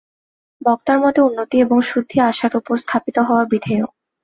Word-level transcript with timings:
বক্তার 0.61 0.97
মতে 0.99 1.19
উন্নতি 1.21 1.55
এবং 1.59 1.77
শুদ্ধি 1.81 2.17
আশার 2.29 2.53
উপর 2.55 2.75
স্থাপিত 2.77 3.17
হওয়া 3.19 3.43
বিধেয়। 3.51 3.85